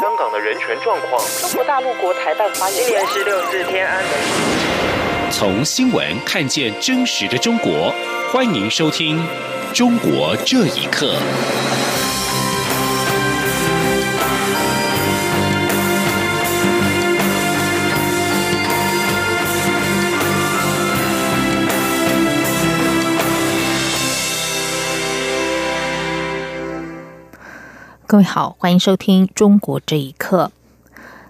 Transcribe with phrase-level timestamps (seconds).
[0.00, 1.22] 香港的人权状况。
[1.42, 2.86] 中国大陆国台办发言。
[2.86, 4.12] 今年十六日天安门。
[5.30, 7.94] 从新闻看见真实的中国，
[8.32, 9.18] 欢迎收听
[9.76, 11.16] 《中国这一刻》。
[28.10, 30.50] 各位好，欢迎收听《中国这一刻》。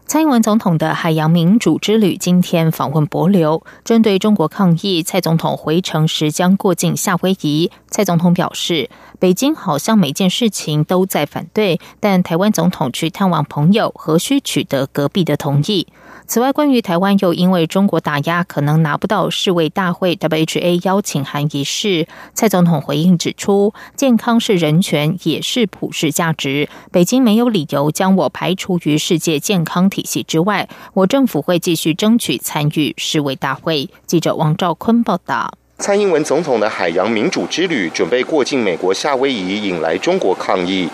[0.06, 7.70] 蔡英文总统的海洋民主之旅今天访问博流，针对中国抗议，蔡总统回程时将过境夏威夷。
[7.90, 15.86] 蔡总统表示，北京好像每件事情都在反对，但台湾总统去探望朋友，何须取得隔壁的同意？
[16.30, 26.68] 此外，关于台湾又因为中国打压可能拿不到世卫大会 （WHA） 邀请函一事，蔡总统回应指出，健康是人权，也是普世价值。
[26.92, 30.68] 北京没有理由将我排除于世界健康体系之外。
[30.94, 33.90] 我政府会继续争取参与世卫大会。
[34.06, 35.52] 记者王兆坤报道。
[35.78, 40.88] 蔡英文总统的海洋民主之旅准备过境美国夏威夷，引来中国抗议。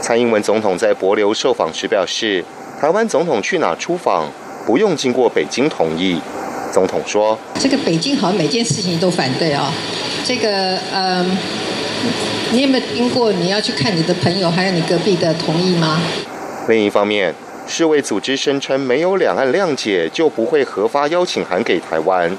[0.00, 2.44] 蔡英文总统在博流受访时表示，
[2.80, 4.28] 台湾总统去哪出访？
[4.64, 6.20] 不用经过北京同意，
[6.72, 9.72] 总统说：“这个北京好像每件事情都反对啊。
[10.24, 11.36] 这个，嗯，
[12.52, 16.00] 你有没有听过你要去看你的朋友还有你隔壁的同意吗？”
[16.68, 17.34] 另一方面，
[17.66, 22.30] 世卫组织声称没有两岸谅解就不会核发邀请函给台湾。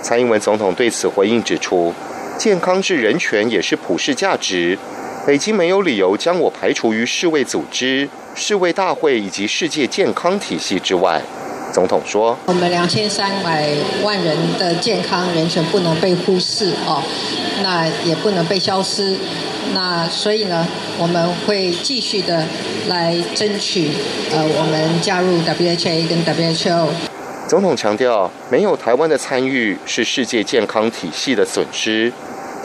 [0.00, 1.92] 蔡英文总统对此回应指出
[2.38, 4.78] ：“健康是人权，也是普世价值。
[5.26, 11.20] 北京没有理由将我排除于世卫组织、世卫大会以及世界健康体系之外。”
[11.72, 13.66] 总统说：“我们两千三百
[14.02, 17.02] 万人的健康人权不能被忽视哦，
[17.62, 19.16] 那也不能被消失。
[19.72, 22.44] 那所以呢，我们会继续的
[22.88, 23.88] 来争取
[24.30, 26.88] 呃，我们加入 WHA 跟 WHO。”
[27.48, 32.12] 总统强调，没有台湾的参与是世界健康体系的损失。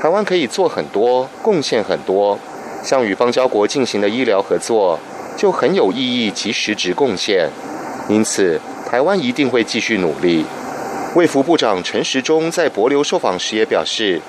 [0.02, 2.38] 台湾可以做很多贡献，很多
[2.84, 5.00] 像与邦交国进行的医疗合作
[5.38, 7.50] 就很有意义及实质贡献。
[8.10, 8.60] 因此。
[8.90, 10.46] 台湾一定会继续努力。
[11.14, 14.22] 卫福部长陈时中在博流受访时也表示，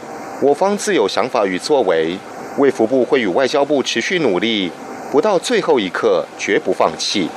[0.42, 2.18] 我方自有想法与作为，
[2.56, 4.72] 卫福部会与外交部持续努力，
[5.12, 7.28] 不到最后一刻绝不放弃。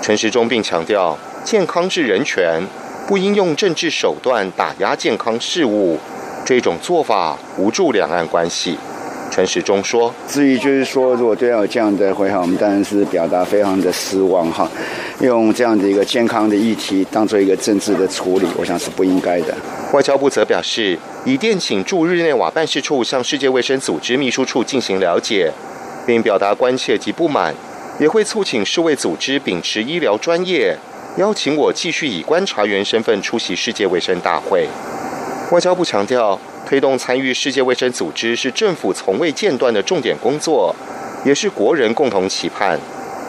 [0.00, 2.62] 陈时中并强调，健康是人权，
[3.08, 5.98] 不应用政治手段打压健康事务，
[6.44, 8.78] 这种做法无助两岸关系。
[9.32, 14.70] 陈时中说：“至于就是说，如果对有这样的回函，我们当然是表达非常的失望哈。
[15.20, 19.54] 用这样的一个健康的议题当做一个政治的处理，我想是不应该的。”
[19.94, 25.50] 外交部则表示，已电请驻日内瓦办事处向世界卫生组织秘书处进行了解，
[26.06, 27.54] 并表达关切及不满，
[27.98, 30.76] 也会促请世卫组织秉持医疗专业，
[31.16, 34.68] 邀请我继续以观察员身份出席世界卫生大会。
[35.50, 36.38] 外交部强调。
[36.72, 40.74] 推动参与世界卫生组织是政府从未间断的重点工作，
[41.22, 42.80] 也是国人共同期盼。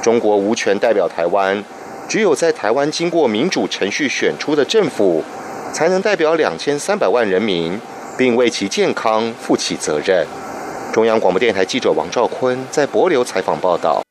[0.02, 1.62] 中国无权代表台湾，
[2.08, 5.22] 只有在台湾经过民主程序选出的政府，
[5.74, 7.78] 才能代表两千三百万人民，
[8.18, 10.26] 并为其健康负起责任。
[10.94, 14.02] 中央广播电台记者王兆坤在博流采访报道。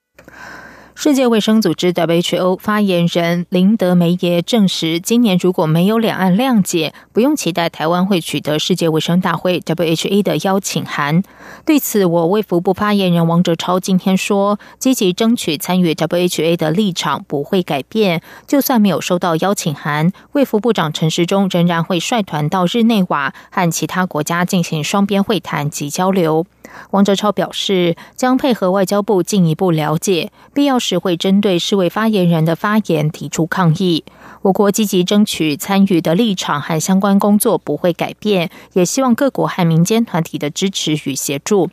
[1.02, 11.24] 世界卫生组织 WHO 发言人林德梅耶证实，今年如果没有两岸谅解，不用期待台湾会取得世界卫生大会 （WHA） 的邀请函。
[11.64, 18.22] 对此，我卫福部发言人王哲超今天说，积极争取参与 WHA 的立场不会改变。
[18.46, 26.46] 就算没有收到邀请函，卫福部长陈时中仍然会率团到日内瓦和其他国家进行双边会谈及交流。
[26.92, 34.04] 王哲超表示，将配合外交部进一步了解，必要时是会针对世卫发言人的发言提出抗议。
[34.42, 41.70] 我国积极争取参与的立场和相关工作不会改变，也希望各国和民间团体的支持与协助。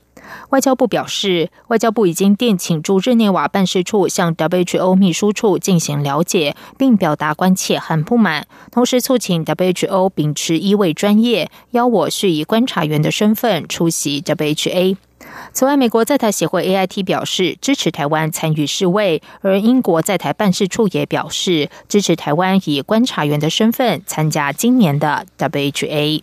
[0.51, 14.95] 外交部表示，外交部已经电请驻日内瓦办事处向 WHO 秘书处进行了解，并表达关切和不满，同时促请 WHO 秉持一位专业，邀我是以观察员的身份出席 WHA。
[15.51, 26.21] 此外，美国在台协会 AIT 表示支持台湾参与示威，而英国在台办事处也表示支持台湾以观察员的身份参加今年的 WHA。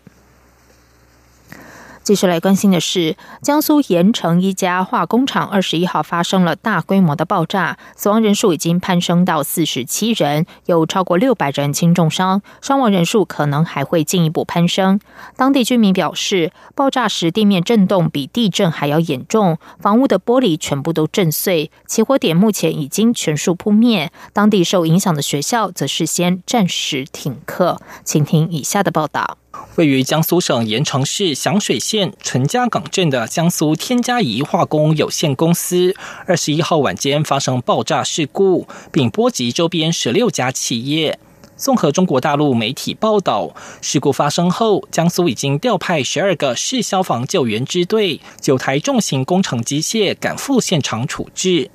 [2.07, 15.01] 继续来关心的是，江苏盐城一家化工厂二十一号发生了大规模的爆炸，死亡人数已经攀升到四十七人，有超过六百人轻重伤，伤亡人数可能还会进一步攀升。
[15.35, 24.13] 当地居民表示，爆炸时地面震动比地震还要严重，房屋的玻璃全部都震碎，起火点目前已经全数扑灭。
[24.33, 27.81] 当地受影响的学校则是先暂时停课。
[28.05, 29.39] 请听以下的报道。
[29.77, 35.95] 位于江苏省盐城市响水县陈家港镇的江苏天嘉宜化工有限公司，
[36.27, 41.19] 二十一号晚间发生爆炸事故，并波及周边十六家企业。
[41.57, 51.71] 综合中国大陆媒体报道，事故发生后，江苏已经调派十二个市消防救援支队、九台重型工程机械赶赴现场处置。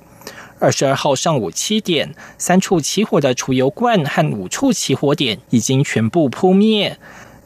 [0.60, 6.96] 二十二号上午七点，三处起火的储油罐和五处起火点已经全部扑灭。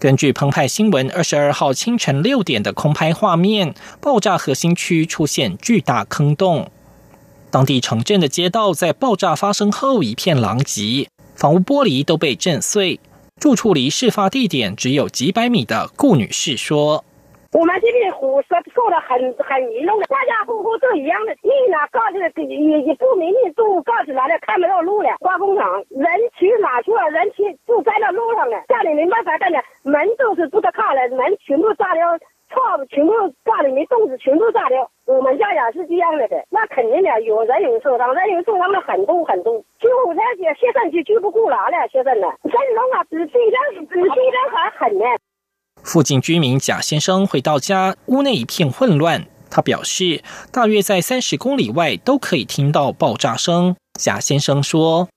[0.07, 6.71] 根据澎湃新闻二十二号清晨六点的空拍画面，爆炸核心区出现巨大坑洞，
[7.51, 13.01] 当地城镇的街道在爆炸发生后一片狼藉，房屋玻璃都被震碎。
[13.41, 17.05] 住处离事发地点只有几百米的顾女士说。
[17.57, 21.35] 我们这边火受受的很很严重的，家家户户都一样的。
[21.41, 25.17] 命呢，告诉也也不明令都告诉来了，看不到路了。
[25.21, 26.05] 化工厂人
[26.37, 27.09] 去哪去了？
[27.09, 32.05] 人去就在那路上了，家里没办法干了，门都是不得开了，门全部炸掉，
[32.51, 33.13] 窗全部
[33.43, 34.91] 家里面洞子全部炸掉。
[35.07, 39.57] 我们家也是这样的的，那肯定的，有人有受伤，人有受伤的很多很多。
[39.81, 45.07] 救护车也现在就救不过来了，现在呢，震动啊，比地震比地震还狠呢。
[45.87, 49.25] 附近居民贾先生回到家，屋内一片混乱。
[49.49, 53.77] 他表示，大约在三十公里外都可以听到爆炸声。
[53.99, 55.09] 贾先生说：“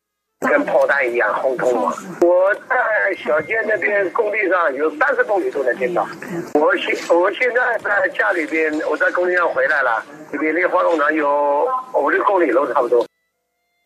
[0.48, 1.92] 跟炮弹一样轰通嘛！
[2.22, 2.76] 我在
[3.18, 6.08] 小街那边工地上有三十公里都能听到。
[6.54, 13.04] 我现我现在在家里边，我在工地上回来了，离那化工厂有五六公里路差不多。”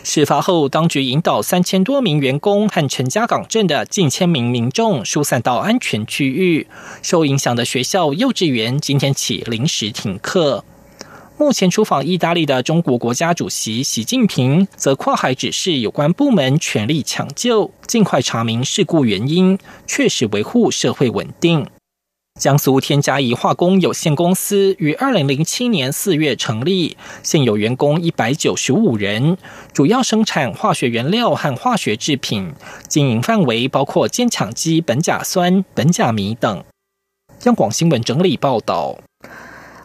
[0.05, 6.67] 事发后，当局引导三千多名员工和陈家港镇的近千名民众疏散到安全区域。
[7.01, 10.65] 受影响的学校、幼稚园今天起临时停课。
[11.37, 19.57] 目前出访意大利的中国国家主席习近平则跨海指示有关部门全力抢救，尽快查明事故原因，
[19.87, 21.65] 确实维护社会稳定。
[22.39, 29.37] 江苏天嘉宜化工有限公司于二零零七年四月成立，现有员工一百九十五人，
[29.71, 32.51] 主要生产化学原料和化学制品，
[32.89, 36.63] 经营范围包括坚强基苯甲酸、苯甲醚等。
[37.43, 38.97] 央广新闻整理报道。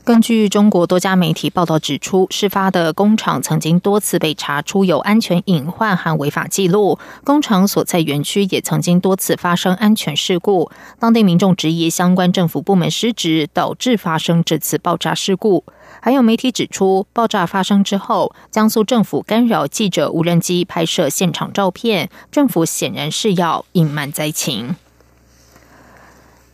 [0.08, 10.70] 根据中国多家媒体报道指出，事发的工厂曾经多次被查出有安全隐患和违法记录，工厂所在园区也曾经多次发生安全事故。
[10.98, 15.62] 当地民众质疑相关政府部门失职，导致发生这次爆炸事故。
[16.00, 24.74] 还有媒体指出，爆炸发生之后，江苏政府干扰记者无人机拍摄现场照片，政府显然是要隐瞒灾情。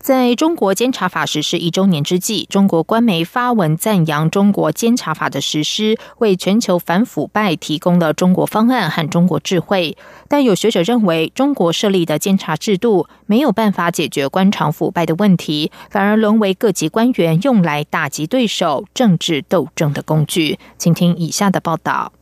[0.04, 9.96] 在中国监察法实施一周年之际，中国官媒发文赞扬中国监察法的实施，为全球反腐败提供了中国方案和中国智慧。
[10.28, 20.58] 但有学者认为，中国设立的监察制度没有办法解决官场腐败的问题，反而沦为各级官员用来打击对手、政治斗争的工具。
[20.76, 22.12] 请听以下的报道：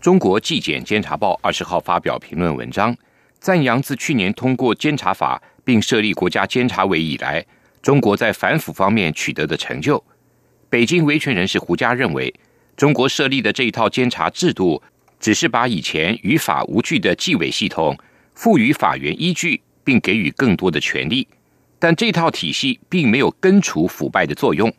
[0.00, 2.96] 中国纪检监察报二十号发表评论文章，
[3.38, 5.40] 赞扬自去年通过监察法。
[5.68, 7.44] 并设立国家监察委以来，
[7.82, 10.02] 中国在反腐方面取得的成就。
[10.70, 12.32] 北京维权人士胡佳认为，
[12.74, 14.82] 中国设立的这一套监察制度，
[15.20, 17.94] 只是把以前于法无据的纪委系统
[18.32, 21.28] 赋予法源依据，并给予更多的权利，
[21.78, 24.72] 但这套体系并没有根除腐败的作用。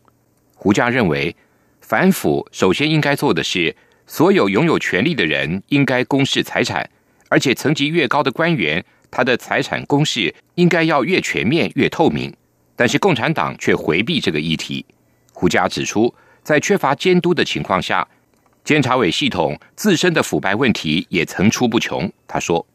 [0.56, 1.36] 胡佳认为，
[1.82, 3.76] 反腐首先应该做的是，
[4.08, 6.90] 所有拥有权力的人应该公示财产，
[7.30, 8.84] 而且层级越高的官员。
[9.12, 12.34] 他的财产公示应该要越全面越透明，
[12.76, 14.86] 但是共产党却回避这个议题。
[15.34, 18.08] 胡佳指出，在缺乏监督的情况下，
[18.64, 22.12] 监察委系统自身的腐败问题也层出不穷。
[22.28, 22.66] 他说：“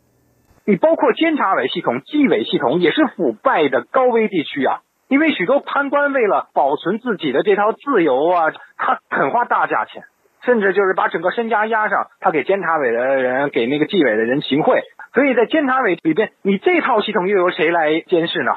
[0.67, 4.81] 你包括监察委系统、纪委系统也是腐败的高危地区啊！
[5.09, 10.05] 因为许多贪官为了保存自己的这套自由啊，他肯花大价钱。”
[10.45, 14.83] 甚至就是把整个身家押上，他给监察委的人、给那个纪委的人行贿，
[15.15, 18.51] 所以在监察委里边，你这套系统又由谁来监视呢？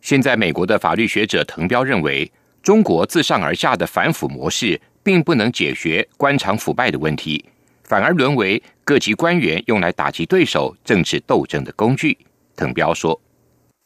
[0.00, 2.28] 现在，美国的法律学者滕彪认为，
[2.62, 7.44] 中国自上而下的反腐模式，并不能解决官场腐败的问题，
[7.84, 12.18] 反而沦为各级官员用来打击对手、政治斗争的工具。
[12.56, 13.20] 滕彪说：“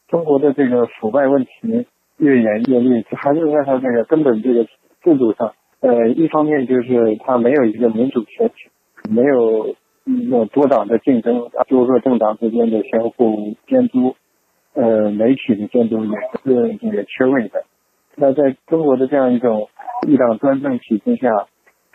[0.09, 1.85] 中国的这个腐败问题，
[2.17, 4.63] 越演越烈，还是在它这个根本这个
[5.03, 8.71] 制度上，呃，一方面就是它没有一个民主选举，
[9.11, 14.15] 没有那多党的竞争，多个政党之间的相互监督，
[14.73, 16.11] 呃，媒体的监督也
[16.43, 17.65] 是也缺位的。
[18.15, 19.67] 那在中国的这样一种
[20.07, 21.47] 一党专政体制下，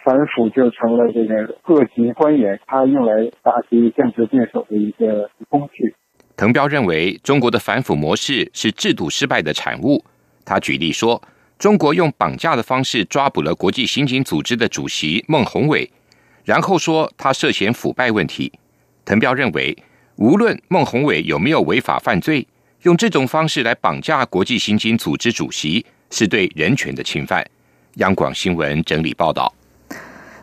[0.04, 5.94] 反腐就成了这个各级官员他用来打击政治对手的一个工具。
[6.36, 10.04] 滕彪认为，中国的反腐模式是制度失败的产物。
[10.44, 11.22] 他举例说，
[11.58, 15.88] 中国用绑架的方式抓捕了国际刑警组织的主席孟宏伟，
[16.50, 18.50] 然后说他涉嫌腐败问题。
[19.04, 19.76] 滕彪认为，
[20.16, 22.44] 无论孟宏伟有没有违法犯罪，
[22.82, 25.86] 用这种方式来绑架国际刑警组织主席。
[26.10, 27.48] 是对人权的侵犯。
[27.98, 29.54] 央广新闻整理报道。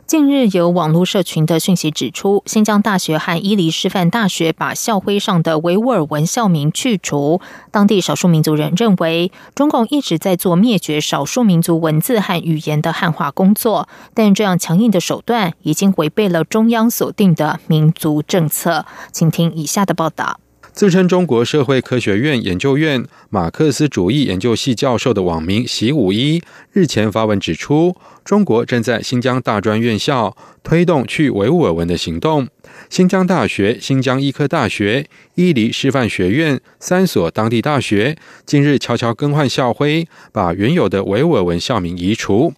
[0.08, 7.42] 近日有网络社群的讯息指出，新疆大学和伊犁师范大学把校徽上的维吾尔文校名去除。
[7.72, 18.86] 当地少数民族人认为，中共一直在做灭绝少数民族文字和语言的汉化工作，但这样强硬的手段已经违背了中央所定的民族政策。
[19.12, 20.40] 请听以下的报道。
[20.77, 26.39] 自称中国社会科学院研究院马克思主义研究系教授的网民习武一
[26.72, 32.48] 日前发文指出，中国正在新疆大专院校推动去维吾尔文的行动。
[32.91, 38.15] 新疆大学、新疆医科大学、伊犁师范学院三所当地大学
[38.46, 42.53] 近日悄悄更换校徽，把原有的维吾尔文校名移除。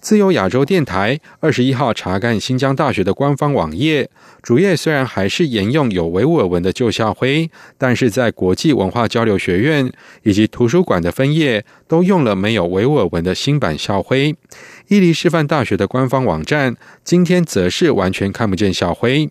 [0.00, 4.08] 自由亚洲电台二十一号查看新疆大学的官方网页，
[4.42, 9.92] 主页虽然还是沿用有维吾尔文的旧校徽，但是在国际文化交流学院
[10.22, 14.34] 以及图书馆的分页都用了没有维吾尔文的新版校徽。
[14.88, 19.30] 伊犁师范大学的官方网站今天则是完全看不见校徽。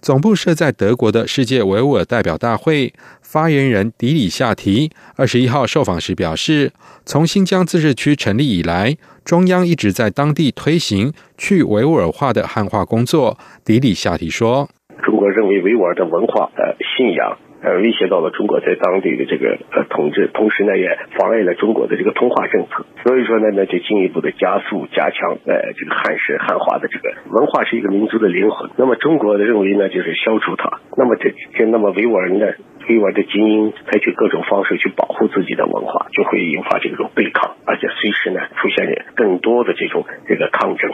[0.00, 6.72] 总部设在德国的世界维吾尔代表大会发言人迪里夏提二十一号受访时表示，
[7.04, 13.36] 从新疆自治区成立以来，中央一直在当地推行去维吾尔化的汉化工作。
[13.62, 14.70] 迪里夏提说
[15.04, 22.86] ：“中国认为维吾尔的文化、呃信仰。”呃，威胁到了中国在当地的这个呃统治，同时呢，也妨碍了中国的这个通化政策。
[23.04, 28.70] 所以说呢，那就进一步的加速、加强呃这个汉式汉化的这个文化是一个民族的灵魂。
[28.76, 30.80] 那么中国的认为呢，就是消除它。
[30.96, 32.46] 那么这这那么维吾尔人呢，
[32.88, 40.90] 维吾尔的精英采取各种方式去保护自己的文化，就会引发这种对抗，而且随时呢出现更多的这种这个抗争。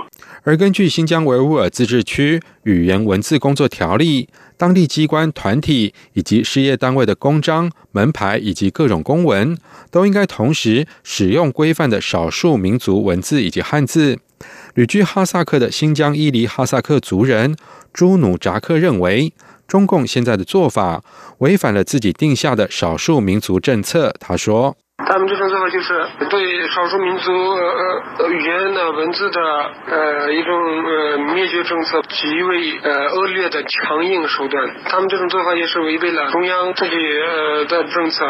[0.46, 4.28] 而根据新疆维吾尔自治区语言文字工作条例。
[4.56, 9.58] 当地机关、团体以及事业单位的公章、门牌以及各种公文，
[9.90, 14.18] 都应该同时使用规范的少数民族文字以及汉字。
[14.74, 17.56] 旅居哈萨克的新疆伊犁哈萨克族人
[17.92, 19.32] 朱努扎克认为，
[19.66, 21.02] 中共现在的做法
[21.38, 24.14] 违反了自己定下的少数民族政策。
[24.20, 24.76] 他说。
[25.08, 29.40] 他们这种做法就是对少数民族呃语言的文字的
[29.86, 30.52] 呃一种
[30.84, 34.68] 呃灭绝政策极为呃恶劣的强硬手段。
[34.86, 38.24] 他们这种做法也是违背了中央自己呃的政策。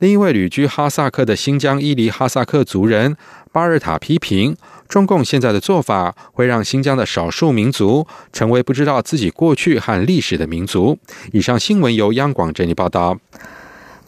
[0.00, 3.16] 另一位旅居哈萨克的新疆伊犁哈萨克族人
[3.52, 4.56] 巴尔塔批评，
[4.88, 10.98] 中共现在的做法会让新疆的少数民族成为不知道自己过去和历史的民族。
[11.32, 13.16] 以上新闻由央广整理报道。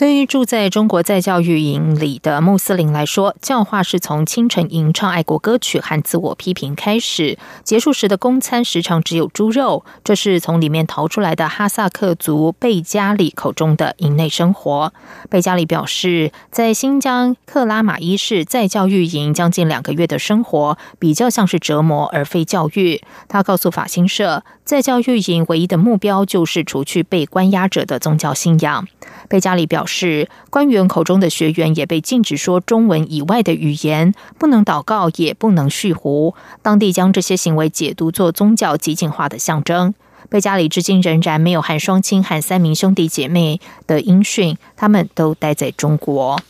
[0.00, 9.84] 对于住在中国在教育营里的穆斯林来说，教化是从清晨吟唱爱国歌曲和自我批评开始，结束时的公餐时常只有猪肉。
[10.02, 14.90] 这是从里面逃出来的哈萨克族贝加里口中的营内生活。
[15.28, 23.02] 贝加里表示，在新疆克拉玛依市在教育营将近两个月的生活，比较像是折磨而非教育。
[23.28, 28.86] 他告诉法新社，在教育营唯一的目标就是除去被关押者的宗教信仰。
[29.28, 36.36] 贝加里表示，官员口中的学员也被禁止说中文以外的语言，不能祷告，也不能蓄胡。
[36.62, 39.92] 当地将这些行为解读作宗教激进化的象征。
[40.28, 46.40] 贝加里至今仍然没有和双亲和三名兄弟姐妹的音讯，他们都待在中国。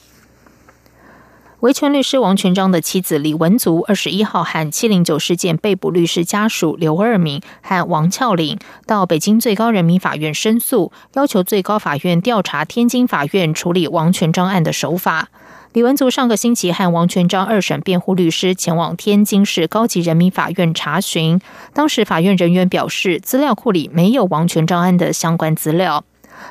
[1.60, 15.28] 维权律师王全章的妻子李文足，二十一号和七零九事件被捕律师家属刘二敏和王俏玲到北京最高人民法院申诉，要求最高法院调查天津法院处理王全章案的手法。
[15.74, 21.38] 李文足上个星期和王全章二审辩护律师前往天津市高级人民法院查询，
[21.74, 26.02] 当时法院人员表示，资料库里没有王全章案的相关资料。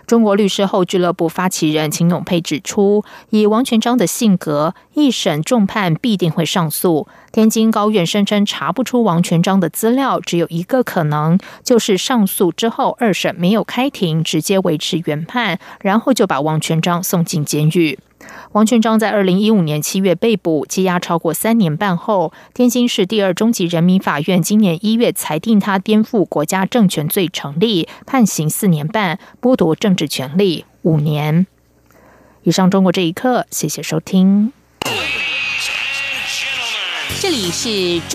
[0.07, 7.07] 中国律师后俱乐部发起人秦永佩指出，以王全章的性格，一审重判必定会上诉。
[7.31, 17.99] 天津高院声称查不出王全章的资料，只有一个可能，就是上诉之后二审没有开庭，直接维持原判，然后就把王全章送进监狱。
[18.51, 31.47] 王全章在二零一五年七月被捕，羁押超过三年半后，天津市第二中级人民法院今年一月裁定他颠覆国家政权罪成立，判刑四年半，剥夺政治权利五年。
[32.43, 34.51] 以上中国这一刻，谢谢收听。
[37.21, 38.01] 这里是。